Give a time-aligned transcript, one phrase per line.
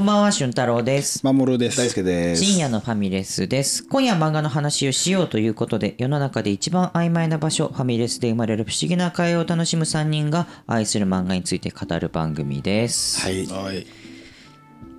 [0.00, 1.20] こんばんは、俊太郎です。
[1.22, 1.76] 守です。
[1.76, 2.42] 大輔です。
[2.42, 3.84] 深夜のファミレスです。
[3.86, 13.20] 今夜は漫画の話をしようということで、世の中で一番曖昧な場所、ファミレスで生まれる不思議な会話を楽しむ3人が愛する漫画について語る番組です。
[13.20, 13.44] はい。
[13.44, 13.86] はい。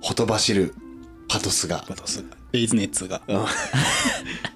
[0.00, 0.72] ほとばしる
[1.26, 1.84] パトスが。
[1.88, 2.24] バトス。
[2.52, 3.22] デイズネッツが。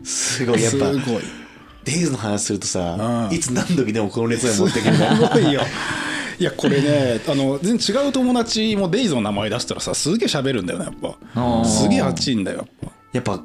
[0.05, 0.63] すごい。
[0.63, 1.23] やっぱす、ごい。
[1.83, 5.61] デイズの話するとさう、んいつ何時でもこの熱を持ってくるすごいよ。
[6.39, 11.65] いやこれね あの全然違う友達もデイズの名前出したらさすげえ喋るんだよねやっあぱー。
[11.65, 13.43] すげえ熱いんだよやっやっぱ、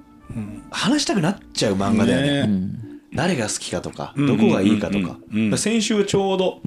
[0.69, 2.47] 話したくなっちゃう漫ぱ画だよね。
[2.47, 2.69] ね
[3.13, 5.17] 誰が好きかとか、んどこがいいかとか。
[5.31, 5.57] うんうんうん。
[5.57, 6.61] 先週ちょうど、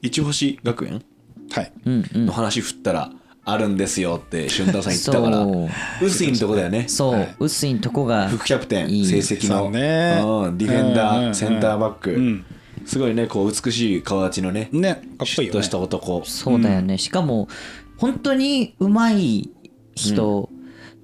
[0.00, 1.02] 一星学園
[1.50, 1.72] はい。
[1.84, 2.26] うんうん。
[2.26, 3.10] の話振ったら、
[3.44, 5.46] あるんですよって俊太郎さん言ってたから。
[6.06, 6.84] 薄いんとこだよね。
[6.88, 7.36] そう、はい。
[7.38, 11.34] 薄いんとこが副キャプテン成績の、ディフェンダー、うんうんうん。
[11.34, 12.44] センターバック、うん
[12.88, 15.26] すごいねこう美しい顔立ちのねねかっこいいよね。
[15.26, 16.24] シュッとした男。
[16.24, 17.48] そうだよね、しかも
[17.98, 19.50] 本当にうまい
[19.94, 20.48] 人、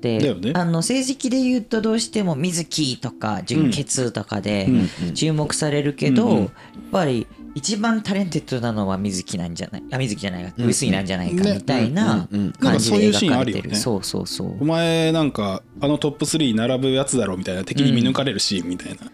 [0.01, 0.53] で、だよね。
[0.55, 4.69] あの聖蹟で言うとどうしても水樹とか純潔とかで
[5.15, 6.49] 注目されるけど、やっ
[6.91, 11.55] ぱり一番 talented なのは水樹なんじゃないあ水樹じゃない臼井なんじゃないかね。
[11.55, 12.41] みたいなうん。
[12.41, 12.47] うん。
[12.47, 13.59] うん感じでなんかそういうシーン描かれてる。
[13.59, 13.81] あるよね。
[13.81, 14.57] そうそうそう。
[14.61, 19.11] お前なんかあのトップ3に並ぶやつだろみたいな敵に見抜かれるシーンみたいな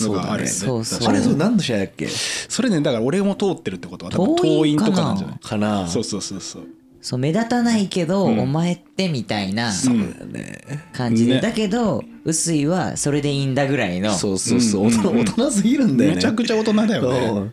[0.00, 0.46] のがあるよね。
[0.46, 1.08] そうそう。
[1.08, 2.08] あれそれ何の試合だっけ？
[2.08, 4.88] それねだから俺も通ってるってことは多分遠いかな。
[4.88, 5.38] 遠いとかなんじゃない？
[5.38, 5.88] かな。
[5.88, 6.62] そうそうそうそう。
[7.02, 9.72] そう目立たないけど、お前ってみたいな
[10.92, 11.40] 感じで、ね。
[11.40, 14.12] だけど薄いはそれでいいんだぐらいの。
[14.12, 16.16] そうそうそう、うん大人大人すぎるんだよね。
[16.16, 17.28] めちゃくちゃ大人だよね。
[17.30, 17.40] う。
[17.40, 17.52] ん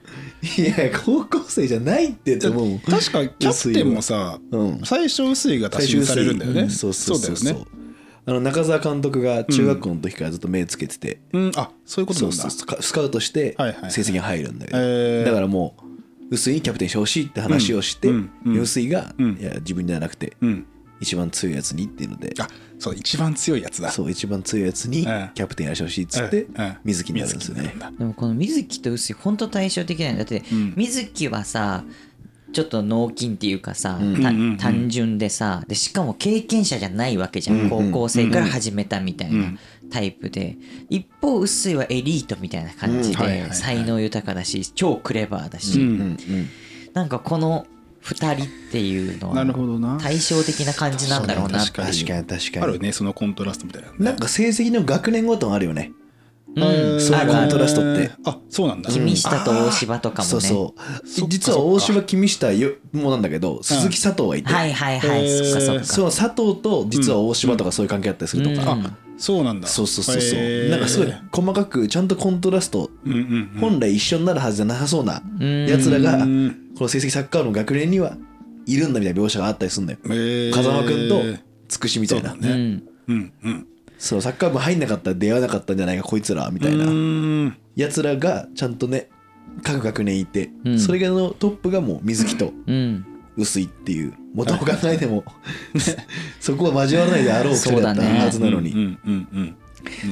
[0.61, 4.81] いや高校生じゃないってって思う確かキャプテンもさ、うん。
[4.83, 6.69] 最初薄いが打診されるんだよね、うん。
[6.69, 7.35] そうそうそう。
[7.37, 7.65] そうだよね
[8.27, 11.51] あの中澤監督が中学校の時からずっと目つけてて、うん。
[11.55, 12.41] あそういうことそうなんだ。
[12.43, 13.91] そうスカスカウトしてはいはいはい。
[13.91, 15.25] 成績が入るんだけど、えー。
[15.25, 15.75] だからも
[16.29, 18.31] う薄井にキャプテンしてほしいって話をして、うん。
[18.45, 18.53] うん。
[18.55, 18.61] うん。
[18.61, 19.37] 薄井が、うん。
[19.39, 20.65] いや自分じゃなくて、うん。
[20.99, 22.33] 一番強いやつにっていうので。
[22.39, 22.47] あ
[22.79, 23.91] そう一番強いやつだ。
[23.91, 26.47] そう一番強いやつにキうんャプテンやらしてほしいっつって、
[26.83, 27.73] 水木になるんですよね。
[27.97, 30.73] でもこの水木と薄い本当対照的なんだって、ん。
[30.75, 31.85] 水木はさ
[32.53, 34.21] ちょっと脳筋っていうかさ、うん。
[34.21, 34.57] たうんうんうん。
[34.57, 37.91] 単純でさでしかも経験者じゃないわけじゃん、うんうん。
[37.91, 39.59] 高校生から始めたみたいうんな
[39.91, 40.57] タイプで。
[40.89, 43.15] 一方薄いはエリートみたいな感じうん。
[43.15, 46.17] はいはいはいで才能豊かだし超クレバーだし、うんうんうん。
[46.93, 47.65] なんかこの
[48.03, 49.95] 2人っていうのなるほどな。
[49.95, 51.85] は対照的な感じなんだろうなっていう。
[51.85, 52.65] 確かに確かに確かに。
[52.65, 53.95] あるねそのコントラストみたいなね。
[53.99, 55.91] なんか成績の学年ごともあるよね
[56.55, 58.01] そういうコントラストって。
[58.01, 58.91] えーあそうなんだ。
[58.91, 60.29] 君下と大柴とかもね。
[60.29, 60.73] そうそ
[61.25, 61.27] う。
[61.29, 65.43] 実は大島君下よもなんだけど鈴木佐藤がいて、はいはいはい、えー。
[65.43, 65.83] そっかそっか。
[65.85, 68.85] その佐藤と実は大島とかそういう関係あったりするとか、うん。
[68.85, 69.67] あそうなんだ。
[69.67, 73.59] そうそうそうそう、なんかすごい細かくちゃんとコントラスト、うんうんうん。
[73.59, 76.55] 本来一緒になるはずじゃなさそうなやつらがうん。
[76.77, 78.17] この成績サッカーの学年には
[78.65, 80.53] いるんだみたいな描写があったりするんだよ、えー。
[80.53, 81.21] 風間君と
[81.67, 82.31] つくしみたいな。
[82.31, 82.53] そうだね。
[82.53, 87.57] うんうんうんそうサッカー部入んなかったら出会わなかったんじゃないかこいつらみたいうなん。
[87.75, 89.09] やつらがちゃんとね
[89.63, 90.79] 各学年いて、うん。
[90.79, 93.05] それがのトップがもう水木とうん。
[93.37, 95.23] 薄いっていうもうどう考えても
[96.41, 98.71] そこは交わらないであろう2人だったはずなのに。
[98.71, 99.55] うんうんうんうん。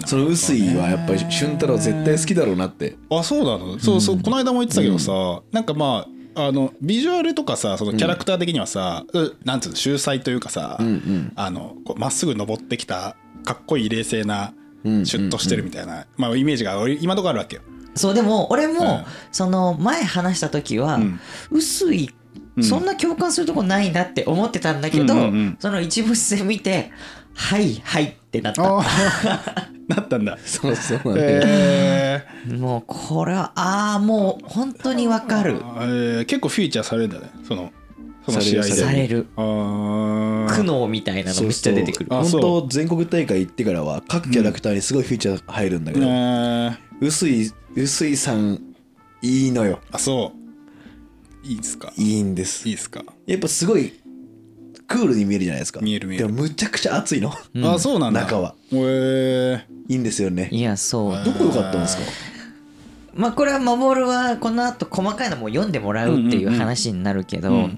[0.05, 2.95] その薄いはやっぱり俊太郎絶対好きだろうなって。
[3.09, 3.79] あそうなの？
[3.79, 11.31] そうそうこの間も言ってたけどさなんかまああのビジュアルとかさそのキャラクター的にはさ、うなんていうの秀才というかさうんうん。
[11.35, 17.61] あのこうまっすぐ登ってきたかっこいい冷静なうんシュッとしてるみたいな、まあ、イメージが俺今のところあるわけよ。
[17.95, 19.03] そうでも俺も、うん。
[19.31, 21.19] その前話した時は、うん。
[21.49, 22.09] 薄い
[22.61, 25.13] そんな共感するとこないなって思ってたんだけど、
[25.59, 26.91] その一部戦見て
[27.35, 28.63] 「はいはい」ってなった。
[28.63, 30.37] ああ なったんだ。
[30.43, 35.59] そうそうえもうこれはああもう本当にわかる。
[35.59, 37.29] ーえー結構フィーチャーされるんだね。
[37.45, 37.71] その
[38.25, 38.69] その試合で。
[38.69, 39.27] さされる。
[39.35, 42.13] あー苦悩みたいなのめっちゃ出てくる。
[42.13, 42.41] あ本そう。
[42.41, 48.61] 当全国大会行ってからは各キャラクターにすごいフィーチャー入るんだけど、えー薄い薄いさん
[49.21, 49.79] いいのよ。
[49.91, 50.33] あそ
[51.43, 51.47] う。
[51.47, 51.91] いいですか？
[51.97, 52.67] いいいんです。
[52.67, 53.93] いですか、やっぱすごい
[54.87, 55.81] クールに見えるじゃないですか。
[55.81, 56.27] 見える見える。
[56.27, 57.33] でもむちゃくちゃ熱いの。
[57.63, 58.21] あそうなんだ。
[58.21, 58.55] 中は。
[58.71, 59.61] えー。
[59.89, 60.49] いいんですよね。
[60.51, 61.23] いやそう。
[61.23, 62.03] どこ良かったんですか？
[63.13, 67.69] まあこれは守はこの後細かいのも読んでもらうっていう話になるけど、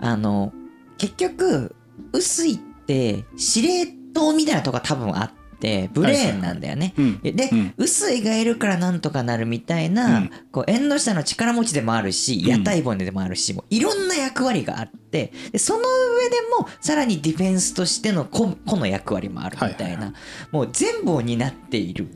[0.00, 0.52] あの
[0.98, 1.74] 結局
[2.12, 6.94] 薄いって司令塔みたいなとこが多分あってブレーンなんだよね。
[7.22, 7.74] で、うん。
[7.76, 10.30] 薄いがいるからなんとかなるみたいな、うん。
[10.52, 15.84] こう縁の下の力持ちでもあるし屋台骨でもあるし、もういろんな役割があってでその上
[16.30, 20.12] でもさらにディフェンスとしての個個の役割もあるみたいな、
[20.52, 22.12] もう全部を担っているっ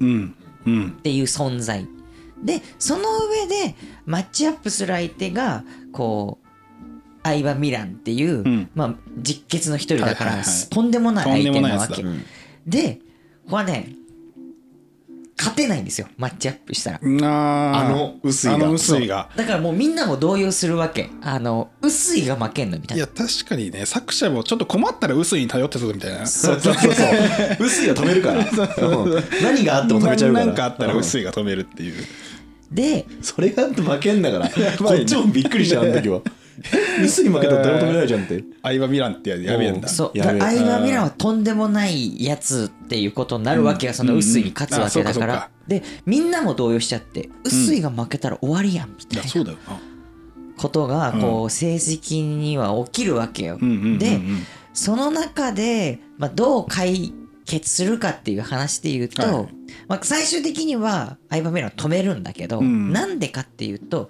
[1.02, 1.86] ていう存在。
[2.44, 6.41] でその上でマッチアップする相手がこう
[7.22, 8.70] 相葉ミランっていう、ん。
[8.74, 12.04] まあ、実血の一人だから、とんでもない相手なわけ。
[12.66, 13.00] で
[13.44, 13.96] ここはね
[15.36, 16.06] 勝てないんですよ。
[16.18, 17.00] マッチアップしたら。
[17.02, 18.70] あの薄いが。
[18.70, 19.28] 薄いが。
[19.34, 21.10] だからもうみんなも動揺するわけ。
[21.20, 23.04] あの薄いが負けんのみたいな。
[23.04, 26.26] いや確かにね作者もちょっと困ったら薄いに頼ってたぞみたいな。
[26.26, 26.60] そう。
[26.60, 27.06] そうそうそう。
[27.58, 28.38] 薄いが止めるから。
[28.38, 29.24] うん。
[29.42, 30.46] 何があっても止めちゃうから。
[30.46, 31.00] なんかあったらうん。
[31.00, 31.94] 薄いが止めるっていう。
[32.70, 34.48] でそれがあって負けんだから。
[34.78, 36.20] こっちもびっくりしたあの時は
[37.04, 38.44] 薄い負けたら誰も止めないじゃんって。
[38.62, 39.88] 相葉ミランってややべえんだ。
[39.88, 40.18] そう。
[40.18, 40.38] やべえ。
[40.38, 49.28] だ相葉ミランはとんでもないやつっていうことになるわけが、その薄いに勝つわけだから、でみんなも動揺しちゃって薄いが負けたら終わりやんみたいな。
[49.28, 49.78] そうだよな。
[50.56, 53.58] ことがこう成績には起きるわけよ。
[53.98, 54.20] で
[54.74, 57.12] その中で、まあ、どう解
[57.44, 59.48] 決するかっていう話で言うと、はい。
[59.88, 62.92] まあ、最終的には相葉ミランを止めるんだけど、うん。
[62.92, 64.08] なんでかっていうと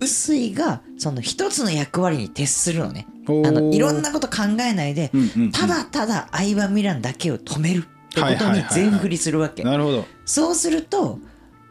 [0.00, 3.06] 臼井がその一つの役割に徹するのね。
[3.28, 5.52] あのいろんなこと考えないで、うんうんうん。
[5.52, 8.74] ただただ相葉ミランだけを止めるってことにはいはいはいはい。
[8.74, 10.04] 全振りするわけ、なるほど。
[10.24, 11.18] そうすると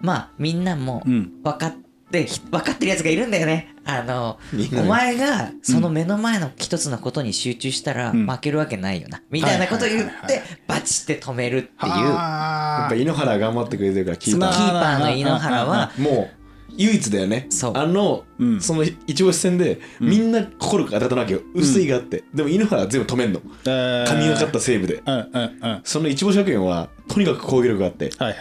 [0.02, 1.42] まあみんなもうん。
[1.44, 1.74] 分かっ
[2.12, 3.74] て、ひ分かってるやつがいるんだよね。
[3.86, 4.40] あの
[4.80, 8.28] お前がその目の前の一つのことに集中したらん。
[8.28, 11.74] 負けるわけないよな、みたいなことを言っはいはいはいてバチって止めるっていう。
[11.80, 11.90] キー。
[11.90, 16.45] やはっぱ井ノ原頑張ってくれてるからキーパつなーパーの井ノ原はもう
[16.78, 17.48] 唯一だよね。
[17.50, 17.74] そう。
[17.76, 18.62] あの、うん。
[18.62, 21.42] その一押し戦で、みんな心が当たったわけよ。
[21.54, 23.40] 薄いがあって、でも井ノ原は全部止めんの。
[23.40, 25.02] 神がかったセーブで。
[25.06, 25.70] うんうんうん。
[25.70, 28.36] はいその一星学園はとにかく攻撃力があってはい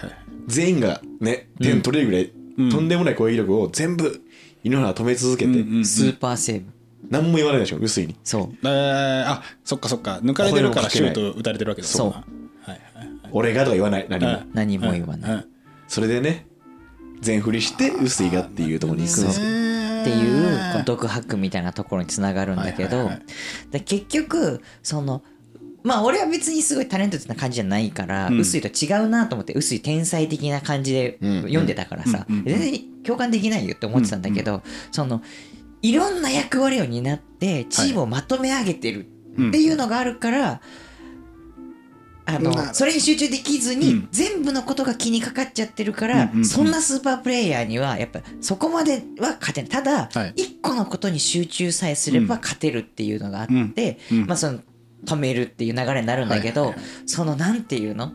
[0.47, 2.71] 全員がね点取れるぐらい、うん。
[2.71, 4.23] とんでもない攻撃力を全部
[4.63, 6.73] 井ノ原は止め続けて、うんうんスーパーセーブ。
[7.11, 8.17] 何も言わないでしょ薄いに。
[8.25, 8.67] そう。
[8.67, 10.21] えー、あそっかそっか。
[10.23, 12.11] 抜かれてるからシュート打たれてるわけだそう。
[12.11, 12.25] は
[12.69, 12.81] いはい
[13.37, 14.51] 俺がとか言わない何も、うん。
[14.55, 15.45] 何も言わない、うん
[15.87, 16.47] それでね
[17.21, 19.41] 全振りして薄いがっていうところに行くんです。
[19.41, 19.47] よ
[20.03, 23.25] っていうこう独白みたいなところにつながるんだけど、はいはいはい。
[23.73, 25.23] で結局その
[25.83, 28.39] まあ俺は別にすごいタレントな感じじゃないから、うん。
[28.39, 31.43] 臼井と違うなと思って臼井天才的な感じでうん。
[31.43, 32.39] 読んでたからさ、うん。
[32.39, 32.45] うん。
[32.45, 34.63] 全然共感できないよって思ってたんだけど、
[34.93, 35.23] その
[35.83, 39.07] いろんな役割を担ってチームをまとめ上げてる
[39.49, 40.61] っていうのがあるから、
[42.27, 44.09] あのなそれに集中できずに、うん。
[44.11, 49.71] 全部のことが気にかかっちゃってるから、そんなスーパープレイヤーにはやっぱそこまでは勝てない。
[49.71, 54.61] ただ、はい一個のことに集中さえすれば勝てるっていうのがあって、まあその
[55.05, 56.75] 止めるっていう流れになるんだけど、
[57.05, 58.13] そのなんていうの？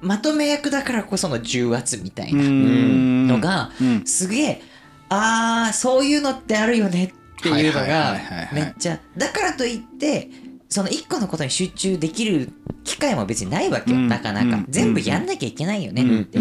[0.00, 3.26] まとめ役だからこその重圧みたいなうん。
[3.26, 4.06] のがうん。
[4.06, 4.62] すげえ
[5.08, 8.18] あーそういうのってあるよねっていうのはいが
[8.52, 10.30] めっちゃだからといって
[10.72, 12.50] その一個のことに集中できる
[12.82, 14.08] 機会も別にないわけよ、うん。
[14.08, 14.66] なかなか、うん。
[14.70, 16.22] 全部やんなきゃいけないよね。
[16.22, 16.38] って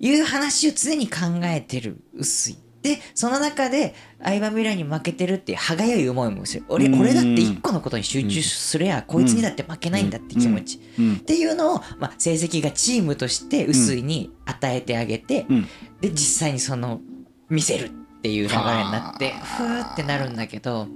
[0.00, 2.58] いう話を常に考えてる薄い。
[2.82, 6.64] でその中で相葉ミラに負けてるっていう歯がゆい思いもする。
[6.68, 7.00] 俺うん。
[7.00, 11.14] 俺だって一個のことに集中すればこいつにだって負けないんだって気持ち、うん。
[11.14, 15.68] っていうのを、まあ、成績がチームとして薄いに与えてあげて、うん。
[16.00, 17.00] で実際にその
[17.48, 20.88] 見せるっていう流れになってふーってなるんだけど、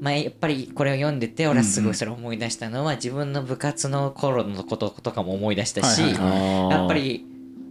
[0.00, 7.24] まあ、やっぱりこれを読んでて俺はすごいそれを思い出したのは自分の部活の頃のこととかも思い出したし、はいはいやっぱり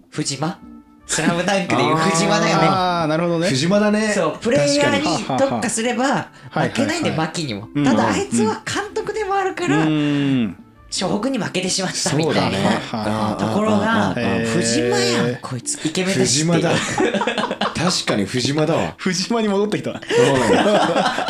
[0.10, 0.60] 藤間？
[1.08, 2.68] スラムダンクでいう藤間だよね。
[2.68, 3.50] ああなるほどね。
[3.50, 4.12] 藤間だね。
[4.14, 7.70] そうプレイヤーに特化すればはい負けないんで牧にも。
[7.76, 7.84] うん。
[7.84, 10.58] ただあいつは監督でもあるからうん
[10.90, 12.58] 湘北に負けてしまったみたいそうだね。
[12.94, 16.72] なところが藤間やんこいつイケメンだし藤間だ。
[17.76, 18.94] 確かに藤間だわ。
[18.98, 19.92] 藤間に戻ってきた。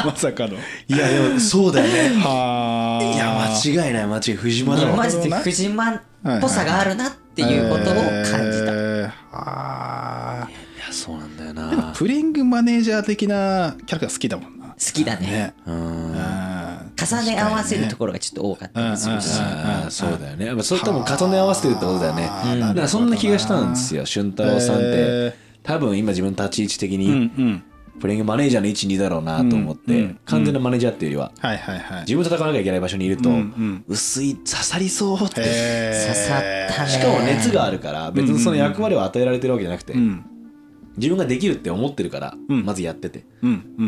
[0.06, 0.54] まさかの。
[0.88, 2.22] いやでもそうだよね。
[2.22, 6.02] はあいや間違いない間違い藤間だわマジで藤間っ
[6.42, 8.04] ぽさがあるなっていうことを感
[8.52, 8.72] じた。
[8.72, 14.68] えーあいやそうなんだよーなプレイングマネージャー的なキャラクター好きだもんな。
[14.68, 15.28] 好きだね。
[15.28, 15.54] ね。
[15.66, 16.12] うん。
[16.12, 16.45] うん
[17.06, 19.40] 重ね合わせるところがちょっと多かったりするし。
[19.42, 20.46] あーそうだよね。
[20.46, 22.24] やっぱそれ多分重ね合わせてるってことだよね。
[22.28, 24.06] はあだからそんな気がしたんですよ。
[24.06, 24.86] 俊太郎さんって。
[24.86, 25.34] へ
[25.64, 27.64] 多分今自分の立ち位置的にん
[28.00, 30.10] プレイングマネージャーの位置にいだろうなと思っうんうん。
[30.10, 32.02] て完全なマネージャーっていうよりははいはいはい。
[32.02, 33.30] 自分と戦わなきゃいけない場所にいると
[33.88, 35.44] 薄い刺さりそうって刺
[36.14, 36.42] さっ
[36.76, 36.90] たね。
[36.90, 40.26] しかも熱があるから別にその役割を与えられてるわけじゃなくてうん
[40.98, 42.66] 自分ができるって思ってるからうん。
[42.66, 43.20] まずやってて。
[43.20, 43.24] っ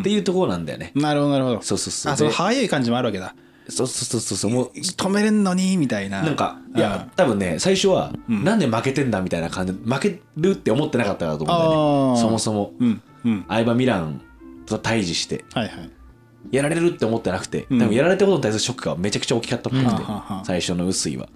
[0.04, 0.92] ていうところなんだよね。
[0.96, 1.62] なるほどなるほど。
[1.62, 2.14] そうそうそう。
[2.14, 3.36] あそのい感じもあるわけだ。
[3.70, 6.22] そうそうそうそうもう止めれんのにみたいな。
[6.22, 12.22] なんかいや多分ね最初はなんで負けてんだみたいな感じで負けるって思ってなかったからと思うんだよね。
[12.22, 12.74] そもそも。
[12.80, 13.46] うんうん。
[13.48, 14.22] 相葉ミラン
[14.66, 15.44] と対峙して。
[15.54, 15.92] はいはい。
[16.52, 17.80] やられるって思ってなくて、うん。
[17.80, 20.04] 多分やられたことに対するショックがめちゃくちゃ大きかったっぽくて、
[20.46, 21.26] 最初の薄いは。
[21.26, 21.32] で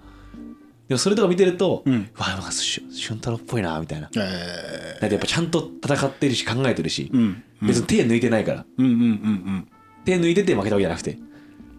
[0.94, 2.10] もそれとか見てると、うん。
[2.16, 4.08] わあなんかし俊太郎っぽいなみたいな。
[4.08, 7.42] だえってやっぱちゃんと戦ってるし考えてるし、ーうん。
[7.62, 8.66] 別に手抜いてないから。
[8.78, 9.68] うんうんうん
[10.04, 11.16] 手抜いてて負けたわけじゃなくて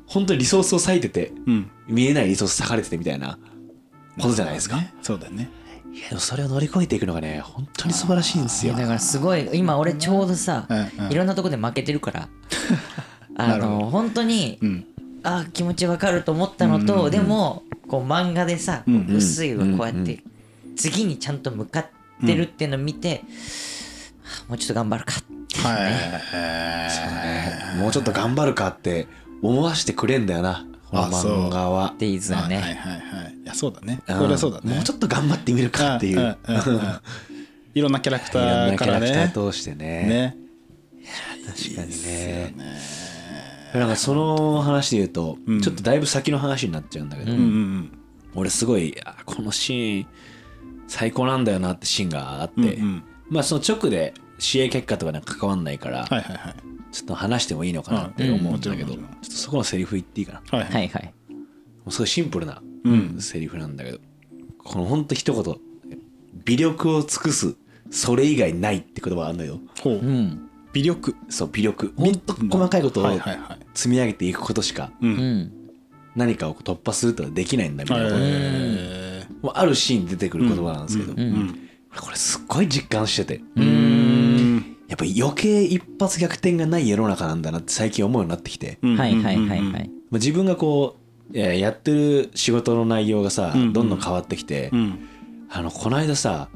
[0.07, 1.69] 本当にリソースを割いててうん。
[1.87, 3.37] 見えないリソース割かれててみたいな
[4.17, 4.93] ことじゃないですか、ね。
[5.01, 5.49] そうだよね。
[5.93, 8.73] いやでもそれを乗り越えていくのがね本当に素晴らしいんですよ。
[8.73, 11.11] だからすごい今俺ちょうどさうんうん。
[11.11, 12.29] いろんなとこで負けてるから。
[13.35, 14.85] あの本当にうん
[15.23, 20.21] あ気持ちわかると思ったのとでもこう漫画でさ薄いをこうやって
[20.75, 21.87] 次にちゃんと向かっ
[22.25, 23.23] てるっていうのを見て
[24.23, 26.21] あもうちょっと頑張るかっていうね。
[27.79, 29.07] もうちょっと頑張るかって
[29.41, 30.65] 思わせてくれんだよな。
[30.91, 33.33] 漫画はデイズははいはいねはいはい。
[33.43, 34.01] いやそうだね。
[34.07, 34.17] うん。
[34.17, 34.75] これはそうだね。
[34.75, 36.37] もうちょっと頑張ってみるかっていう。
[37.73, 39.75] いろんなキャラクタいろんーなキャラクからねター通してね。
[39.75, 40.37] ね。
[41.47, 42.53] 確かにね
[43.73, 47.99] なんかその話で言うと、ちょっとだいぶ先の話になっちゃうんだけど、うんうん
[48.35, 50.07] 俺すごいあこのシーン
[50.87, 53.03] 最高なんだよなってシーンがあって、うんうん。
[53.29, 56.55] まあその直で試合結果とかなんか関わんないから、はいはいはい。
[56.91, 60.41] ちょっと話してもいいのかなって思うんだけど、うんもちょっとそこのセリフ言っていいかな？
[60.51, 61.13] もはいははいいはい。
[61.85, 63.17] うすごいシンプルなうん。
[63.21, 63.99] セリフなんだけど、
[64.63, 65.55] このほんと一言
[66.45, 67.55] 微力を尽くす
[67.91, 69.59] それ以外ないって言葉があるのよ。
[69.81, 69.93] ほう。
[69.93, 70.49] うん。
[70.73, 71.15] 微力。
[71.29, 71.93] そう微力。
[71.95, 73.19] ほんと細かいことを
[73.73, 74.91] 積み上げていくことしか。
[76.15, 78.09] 何かを突破するとはできないんだみたいな。
[79.41, 83.41] ことあるシーンに出てくる言葉なんですけど、これすっごい実感してて。
[83.55, 84.77] うん。
[84.87, 88.97] やっぱ余計一発逆転がない世の中なんだなって最近思うようになってきて、うん。
[88.97, 89.59] はいはいはいはい。
[89.69, 90.97] まあ自分がこ
[91.31, 93.73] うえーやってる仕事の内容がさ、うん。
[93.73, 95.07] どんどん変わってきて、うん。
[95.49, 96.49] あのこの間さ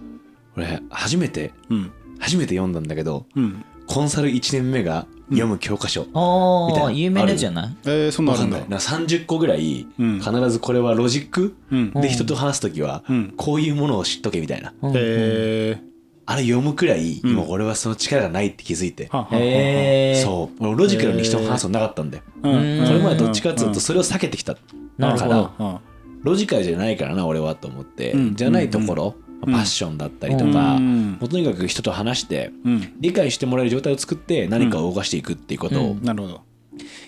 [0.56, 1.92] 俺初めてうん。
[2.20, 6.92] 初めて読んだんだけどうんコンサル1年目が読む教科書、みたいああ、な。
[6.92, 7.76] 有名じゃない？
[7.86, 8.58] えーそんなあるんだ。
[8.60, 8.70] ない。
[8.70, 10.20] なんか30個ぐらいうん。
[10.20, 11.92] 必ずこれはロジックうん。
[11.92, 13.34] で人と話す時はうん。
[13.36, 14.74] こういうものを知っとけみたいな。
[14.82, 14.94] うん。
[14.96, 15.82] え
[16.26, 17.32] あれ読むくらいうん。
[17.32, 19.08] 今俺はその力がないって気づいて。
[19.08, 20.22] ーはははへえ。
[20.24, 20.64] そう。
[20.66, 22.24] 俺ロジカルに人と話すのなかったんだよ。
[22.44, 22.52] うん。
[22.54, 22.88] うん。
[22.88, 24.56] これまでどっちかっていうとそれを避けてきた
[24.98, 25.52] なるほど。
[25.60, 25.78] うん。
[26.24, 28.36] ロジカルじゃないからな俺はと思って、うん。
[28.36, 31.12] じゃないところ、うんパッションだったりとか、うん。
[31.14, 32.94] もうとにかく人と話してうん。
[33.00, 35.96] 理解してもらえる状態を作って何かを動かしていくっていうことを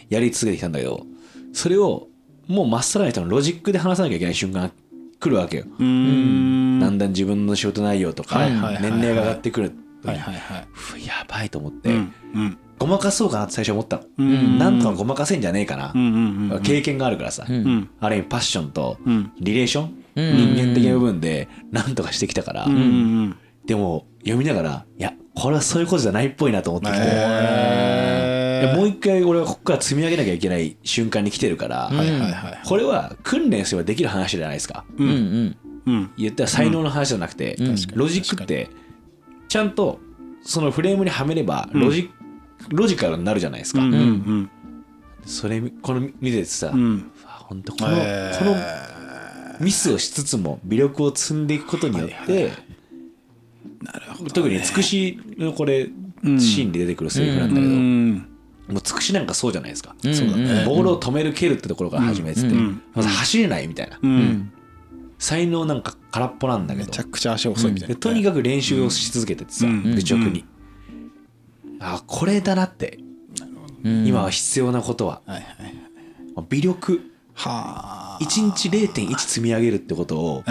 [0.10, 1.06] やり続けてきたんだけど
[1.54, 2.08] それを
[2.48, 4.72] もうまっさらな人のロジックで話さなきゃいけない瞬間が
[5.20, 6.80] 来るわけよ、うん。
[6.80, 6.98] だん。
[6.98, 8.40] だん自分の仕事内容とか
[8.82, 9.72] 年齢が上がってくる
[10.04, 12.58] はいはいはふやばいと思って、いうんうん。
[12.78, 14.58] ごまかそうかなって最初思ったの、うん。
[14.58, 16.04] なんとかごまかせんじゃねえかな、うんう
[16.50, 17.56] んうん経験があるからさ、うん。
[17.56, 19.32] うんある意味パッションとうん。
[19.40, 20.56] リレーション、うん。
[20.56, 31.92] 人間的な部分で何とかしてきたから、うんうんでも読みながらいやこれはそういうことじゃないっぽいなと思ってきて、もう一回俺はここから積み上げなきゃいけない瞬間に来てるから、
[32.66, 34.86] これは訓練すればできる話じゃないですか。
[34.98, 35.08] うん。
[35.08, 35.58] うん。
[35.86, 37.76] うん言ったら才能の話じゃなくて、うん。
[37.94, 38.70] ロジックって
[39.50, 40.00] ちゃんと
[40.44, 42.10] そのフレームにはめればロジ,、
[42.70, 44.50] ロジカルになるじゃないですか、うんうん。
[45.26, 47.12] それこの見ててさ、うん。
[47.26, 48.40] 本当この、えー。
[48.40, 48.56] この
[49.60, 52.52] ミスをしつつも微力を積んでいくことによって、
[54.34, 55.90] 特につくしのこれ、
[56.24, 56.40] うん。
[56.40, 58.14] シーンで出てくるセリフなんだうけど、ん。
[58.70, 60.14] もうつくしなんかそうじゃないですか、うん。
[60.14, 60.64] そうだね。
[60.66, 62.82] ボールを止める蹴るってところから始めてて、うん。
[62.94, 64.54] まず走れないみたいな、ううんん。
[65.20, 66.88] 才能なんか空っぽなんだけど。
[66.88, 67.94] めちゃくちゃ足遅いみたいな。
[67.94, 69.84] でとにかく練習をし続けててさ、うん。
[69.84, 70.46] 愚直に、
[71.80, 72.98] あこれだなって、
[73.84, 74.08] うん。
[74.08, 75.22] 今は必要なことは。
[75.28, 75.46] はいはい
[76.50, 77.02] 微力。
[77.34, 78.24] はあ。
[78.24, 80.44] 1日0.1積み上げるってことを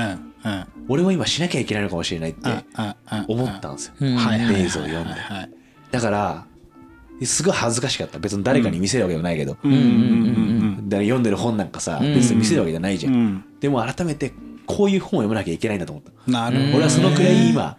[0.88, 2.48] 俺は今しなきゃいけないのかもしれないって
[3.26, 4.16] 思ったんですよ、うん。
[4.16, 5.10] はいはいはいレイズを読んで。
[5.10, 5.50] はい。
[5.90, 6.46] だから
[7.25, 8.18] すごい恥ずかしかった。
[8.18, 12.14] 別に誰かに見せるわけでもないけど、読んでる本なんかさ、うん。
[12.14, 13.44] 別に見せるわけじゃないじゃん。
[13.60, 14.32] でも改めて
[14.68, 17.76] こういう本を読まなきゃいけないんだと思った、なるほど俺はそのくらい今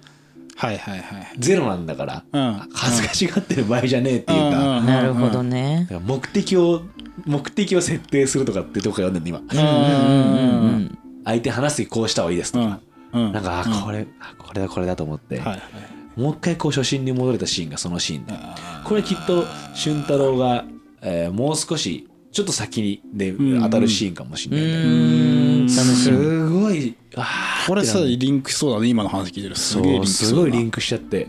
[0.55, 2.69] はいはいはいゼロなんだから、うん。
[2.74, 5.88] 恥ずかしがってる場合じゃねえっていうか,、うんなるほどね。
[6.05, 6.81] 目的を
[7.25, 12.79] 目的を設定するとかっていうとこから読んでる今、うんうんうんうん相手話す時こうした方がいいですとか、
[13.13, 13.31] うん。
[13.31, 16.19] なんかあこれ、あこれだこれだと思って、はいはい。
[16.19, 18.34] もう一回こう初心に戻れたシーンがそのシーンで。
[18.34, 20.65] あこれきっと俊太郎が、
[21.01, 25.65] えーもう少しちょっと先でん当たるシーンかもしうれないんだけど、ーん。
[25.65, 26.17] 楽しみ。
[26.17, 29.55] すごいあーこれさリンクしそうだね今の話聞いてる。
[29.55, 30.36] すげえリンそうクしそうだ。
[30.36, 31.27] なすごいリンクしちゃって。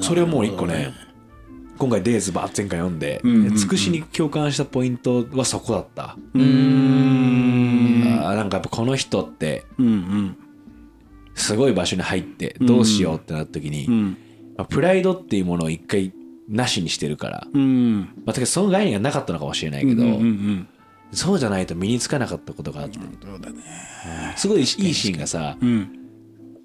[0.00, 0.92] それをもう一個ね
[1.76, 3.56] 今回デイズバー前回読んでんうんうん。
[3.56, 8.18] つくしに共感したポイントはそこだった、うーん。
[8.22, 10.36] あーなんかやっぱこの人ってうんうん。
[11.34, 14.16] すごい場所に入ってどうしようってなった時に、うん。
[14.56, 16.12] まあプライドっていうものを一回
[16.48, 18.00] なしにしてるから、うん。
[18.24, 20.68] まあ、だその概念がなかったのかもしれないけど、うんうん
[21.14, 23.62] そうじゃないと身につかなかったことがあって、そうだね。
[24.34, 25.90] すごいいいシーンがさ、うん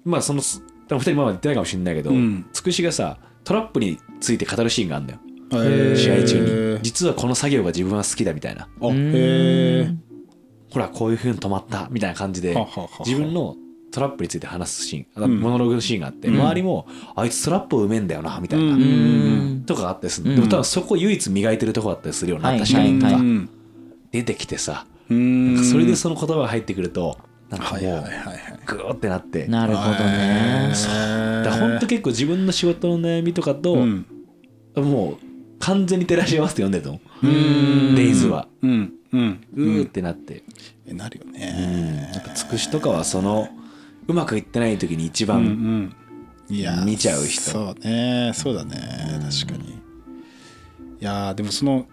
[0.06, 0.40] まあその
[0.88, 2.46] 多分二人まだ言ってないかもしれないけど、うん。
[2.54, 5.20] つくしがさトラップについて語るシーンがあるんだよ。
[5.96, 6.82] 試合中に。
[6.82, 8.68] 実はこの作業が自分は好きだみたいな。
[8.80, 12.56] ほらこういう風に止まったみたいな感じで
[13.04, 13.54] 自分の
[13.90, 15.40] トラップについて話すシーン、ん。
[15.40, 19.64] モノローグのシーンがあって、周りもあいつトラップを埋めんだよなみたいな、うん。
[19.66, 20.36] とかがあったりする、うん。
[20.36, 23.48] でも多分そこ唯一磨いてるとこだったりするようになったシはいーンとかうん。
[24.12, 25.54] 出てきてさ、うん。
[25.54, 27.18] なんかそれでその言葉が入ってくると
[27.50, 27.80] なんかもう
[28.66, 29.46] グーってなって。
[29.46, 30.72] なるほどね。
[31.44, 34.06] だから本当結構自分の仕事の悩みとかと、うん。
[34.76, 35.16] もう
[35.58, 37.26] 完全に照らし合わせて読んでると思う。
[37.26, 37.94] うん。
[37.94, 38.48] デイズは。
[38.62, 38.92] うん。
[39.12, 39.40] うん。
[39.54, 40.42] うーってなって、
[40.86, 41.32] えなるようん。
[41.32, 43.48] ねやっぱつくしとかはその
[44.08, 45.96] うまくいってない時に一うんう番、ん。
[46.50, 47.42] いや見ちゃう人。
[47.42, 48.32] そうね。
[48.34, 49.20] そうだね。
[49.46, 49.70] 確かに。
[49.70, 49.74] い
[51.00, 51.86] やーでもその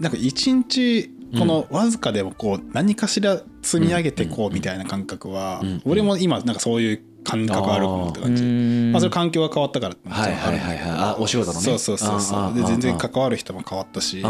[0.00, 5.82] なんか一日このわずかでもこう何かしら積み上げてこうみたいな感覚はうん。
[5.84, 10.90] 俺も今なんかそういう感覚あるかもって感じまあそれ環境が変わったからってはいはいはいはい。
[10.90, 11.64] あお仕事のね。
[11.64, 12.54] そうそうそうそう。
[12.54, 14.24] で全然関わる人も変わったし。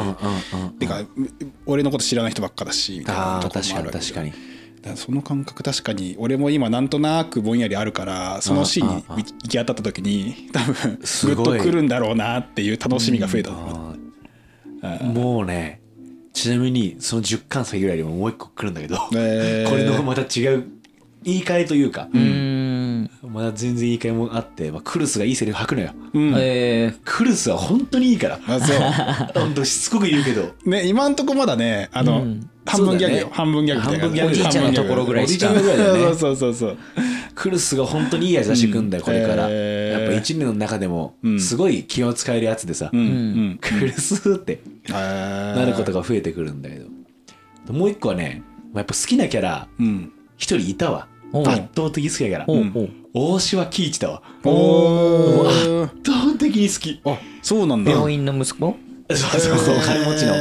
[0.81, 1.03] てか
[1.67, 4.33] 俺のこと知らない人ばっかだしみたいなとこもあるわけに確かに
[4.97, 13.51] その感覚確かに俺も今なんとなくぼんやりあるからそのシーンにうんうん行き当たった時に多分グッとくるんだろうなっていう楽しみが増えた。
[13.51, 13.99] と思う
[14.83, 15.81] あーもうね
[16.33, 19.71] ちなみにその10巻先ぐらいにももう一個来るんだけど、えー。
[19.71, 20.65] これのまた違う
[21.23, 23.11] 言い換えというか、うん。
[23.23, 25.93] まだ全然言い換えもあって、まあ、クルスがいいセリフ吐くのよ。
[26.15, 26.35] うん。
[26.37, 28.41] えクルスは本当にいいから。
[28.47, 28.73] あそ
[29.39, 30.55] 本当しつこく言うけど。
[30.65, 33.33] うね今んとこまだねあの、うん半分ギャグよ、ね。
[33.33, 35.51] 半分ギャグ半分ギャグおじいちゃんのところぐらいしか。
[35.51, 36.17] おじいちゃんぐらいだよねそう。
[36.17, 36.79] そうそうそう。
[37.35, 39.05] クルスが本当にいい味出してくんだよ、うん。
[39.07, 43.01] これから、えーやっぱ1年の中でもうんすごい気を使えるやつでさ、うん。
[43.01, 43.59] うん。
[43.61, 47.73] クルスってななることが増えてくるんだけど。
[47.73, 48.43] もう一個はね
[48.73, 50.13] まあやっぱ好きなキャラうん。
[50.37, 51.09] 一人いたわ。
[51.35, 52.47] 圧倒的好きなキャラ。
[53.15, 54.23] 大島喜一だわ。
[54.45, 57.01] お圧ー倒的に好き。
[57.05, 57.91] あそうなんだ。
[57.93, 58.77] 病院の息子？
[59.11, 60.35] そうそうそう金持ちの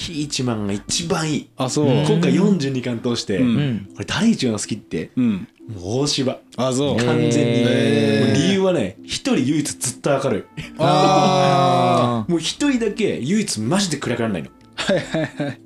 [0.00, 1.48] えー喜一マンが一番いい。
[1.56, 1.86] あそう。
[1.86, 3.56] うん今回42巻通して、うん。
[3.56, 5.48] うん俺第一番好きってうん。
[5.68, 6.94] もう大柴あそう。
[6.94, 10.62] えー完全に、理由はね一人唯一ずっと明るい。
[10.78, 14.50] あ もう一人だけ唯一マジで暗くならないの。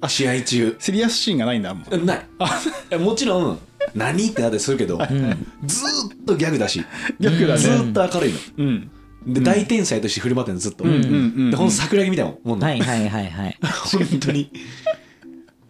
[0.08, 0.76] 試合中。
[0.78, 2.18] シリアスシーンがないんだもんない。
[2.90, 3.58] いやもちろん
[3.94, 5.46] 何ってなったりするけど、うん。
[5.64, 6.82] ずーっとギャグだし
[7.20, 7.60] 逆だね。
[7.60, 8.38] ずーっと明るいの。
[8.58, 8.90] うん
[9.26, 13.58] で、大天才として振る舞ってるのずっと、うんうんうんでほんと桜木みたいなもんなのはいはいはいはい。
[13.62, 14.50] 本当に。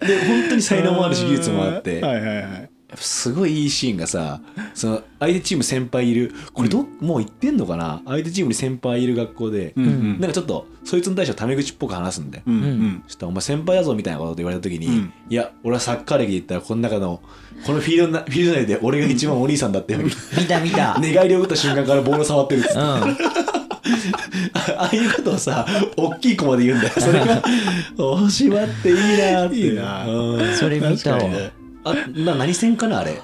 [0.01, 2.41] で本当に才能もあるし技術もあって、 はいはいはい。
[2.43, 4.41] やっぱすごいいいシーンがさ
[4.75, 6.33] その相手チーム先輩いる。
[6.53, 8.03] これど、もう言ってんのかな？
[8.07, 10.21] 相手チームに先輩いる学校で、うんうん。
[10.21, 13.03] なんかちょっとそいつに対してはタメ口っぽく話すんだよ、うんうん。
[13.07, 15.13] そしたらお前先輩だぞみたいなことで言われた時に、うん。
[15.29, 17.21] いや俺はサッカー歴で言ったらこの中の
[17.67, 20.11] このフィールドなフィールド内で俺が一番お兄さんだって見
[20.47, 20.99] た見た。
[21.01, 23.44] 寝返りを打った瞬間からボール触ってるっつって、うん
[24.77, 26.93] ああいうことをさ大きい子まで言うんだよ。
[26.99, 27.43] それが
[27.97, 29.57] 大島っていいなって。
[29.57, 30.07] いいな。
[30.07, 30.57] うん。
[30.57, 31.23] それ見たわ。
[31.85, 33.21] あな何戦かなあれ？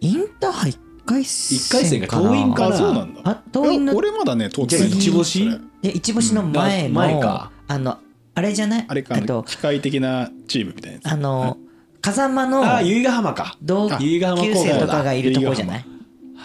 [0.00, 0.76] インターハイ1
[1.06, 2.16] 回戦一回戦か。
[2.20, 3.20] 桐蔭かあなそうなんだ。
[3.24, 4.66] あの俺まだね通っい。
[4.88, 5.58] 一星それ。
[5.82, 6.94] で一星の前うん。
[6.94, 7.50] の前か。
[7.68, 7.98] あの
[8.34, 8.84] あれじゃない？
[8.88, 9.16] あれか。
[9.16, 11.08] えっと機械的なチームみたいなやつ。
[11.12, 11.56] あの
[12.00, 13.56] 風間のああ由比ヶ浜か。
[13.62, 15.84] 同級高校だ生とかがいるとこじゃない？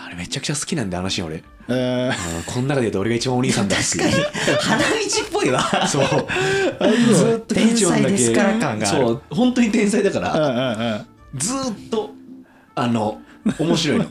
[0.06, 1.44] あれめちゃくちゃ好きなんだよあのシーン俺。
[1.68, 4.12] この中で言うと俺が一番お兄さんだ確かに
[4.60, 5.88] 花道っぽいわ。
[5.88, 6.06] そう。
[7.14, 9.22] ずっと天才ですから感がそう。
[9.30, 12.12] 本当に天才だからずーっと
[12.76, 13.22] あの
[13.60, 14.10] 面白いの。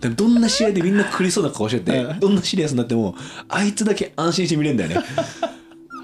[0.00, 2.20] でもどんな試合でみんな苦しそうな顔しててうん。
[2.20, 3.14] どんなシリアスになっても
[3.48, 4.96] あいつだけ安心して見れるんだよね。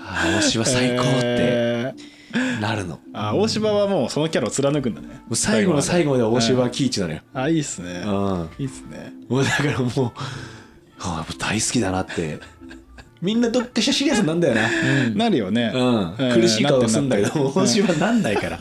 [0.04, 1.10] ああ大島最高って。
[1.22, 2.21] えー
[2.60, 2.96] なるの。
[2.96, 5.22] もあ大柴はもうそのキャラを貫くんだね。
[5.28, 7.20] う最後の最後まで大島うん喜一なのよ。
[7.34, 8.02] あいいっすね。
[8.04, 8.48] うん。
[8.58, 9.12] いいっすね。
[9.28, 10.12] もうだからもう、は
[10.98, 12.38] あ、大好きだなって。
[13.20, 15.10] みんなどっかしらシリアスなんだよな。
[15.14, 15.70] なるよね。
[15.74, 15.80] うん。
[16.18, 18.58] えー苦しい顔するんだけど、大島なんないから。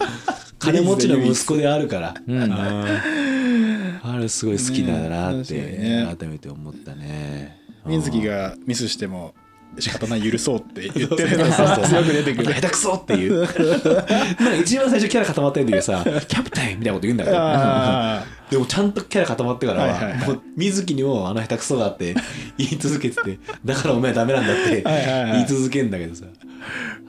[0.60, 2.15] 金持ちの息子であるから。
[2.27, 2.43] うん。
[2.43, 3.99] うん。
[4.03, 5.43] あれすごい好きだなっね。
[5.43, 7.57] て改めて思ったね。
[7.86, 9.34] 水木がミスしても
[9.79, 12.53] 仕方ない許そうって言ってるのが強く出てくる。
[12.53, 13.39] 下手くそっていう。
[13.41, 17.38] なんか一番最初キャラ固まってる時はさ、 キャプテンみたいなこと言うんだけど。
[17.39, 20.27] あでもちゃんとキャラ固まってからは、はいはいはい。
[20.27, 22.13] もう水木にもあの下手くそがあって
[22.57, 24.84] 言い続けてて、だからお前はダメなんだって
[25.31, 26.25] 言い続けんだけどさ。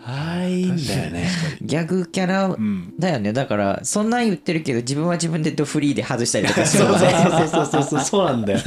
[0.05, 1.29] ああ、いいんだよね。
[1.61, 3.33] ギャグキャラんだよね。
[3.33, 8.61] だからそんなん言ってるけど自分は自分でドフリーで外したりとかすそうそうるよねそうそうそうそう、そうなんだよ。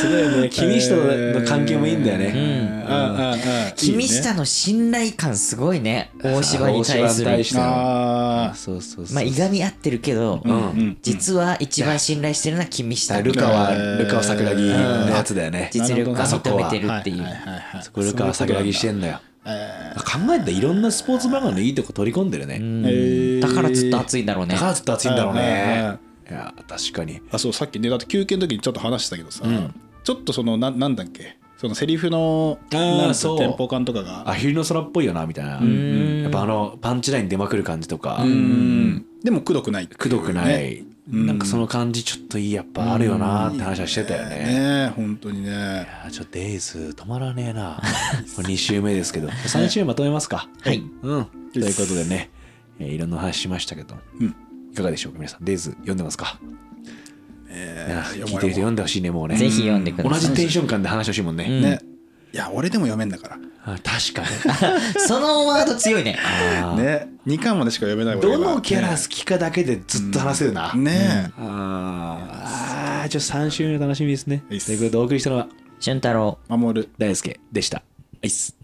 [0.00, 2.40] すごいね 君下の関係もいいんだよね、うん。
[2.40, 3.38] うんうん
[3.76, 4.22] 君いいね。
[4.22, 9.14] 下の信頼感すごいね大芝に対する大芝に対してのあそうそうそう。
[9.14, 10.96] まあいがみ合ってるけど、あうん。
[11.02, 15.70] 実は一番信頼してるのは君下ルカはえールカは桜木のやつだよね。
[15.72, 17.26] 実力が認めてるっていう。
[17.82, 19.20] そこルカは桜木してんだよ。
[19.46, 24.54] え考えたらいろんなスポーツ漫画のいいとこ取り込んでるね、だからずっと熱いんだろうね。
[24.54, 25.82] だからずっと熱いんだろうね。
[25.84, 25.98] は
[26.30, 27.22] いや確かに。
[27.32, 29.44] あそうさっきねだって休憩の時にちょっと話したけどさ、
[30.08, 31.36] ちょっとそのななんだっけ？
[31.58, 33.38] そのセリフのなんつうそう。
[33.38, 34.30] テンポ感とかが。
[34.30, 35.50] アヒルの空っぽいよなみたいな。
[36.22, 38.22] やっぱあのパンチライン出まくる感じとか。
[38.22, 39.04] うん。
[39.22, 39.86] でもくどくない。
[39.86, 44.36] くどくない、ねなんかその感じちょっといいやっぱあるよなって話はしてたよね、
[44.86, 45.50] ね本当にね。
[45.50, 47.82] いやちょっとデイズ止まらねえな。
[48.34, 49.28] これ2週目ですけど。
[49.28, 50.48] 3週目まとめますか。
[50.62, 50.82] はい。
[51.02, 51.26] うん。
[51.52, 52.30] ということでね、
[52.78, 54.34] えーいろんな話しましたけど、うん。
[54.72, 55.44] いかがでしょうか皆さん。
[55.44, 56.38] デイズ読んでますか、
[57.90, 59.36] 聞いてる人読んでほしいねもうね。
[59.36, 60.20] ぜひ読んでくだ同さい。
[60.20, 61.80] じテンション感で話してほしいもんね、うんね。
[62.32, 63.38] いや俺でも読めんだから。
[63.64, 64.28] あ確かに。
[65.06, 66.18] そのワード強いね。
[66.62, 66.82] あー。
[66.82, 67.08] ね。
[67.26, 71.30] 2巻までしか読めない俺どはのキャラ好きかだけでずっと話せるな、ね。
[71.38, 73.02] あー。
[73.02, 74.42] あーじゃあ3週目楽しみですね。
[74.48, 74.76] といいうっす。
[74.76, 75.48] ことでお送りしたのは？
[75.80, 76.38] 俊太郎。
[76.48, 76.88] 守る。
[76.98, 77.78] 大輔でした。
[77.78, 77.82] は
[78.22, 78.56] いっす。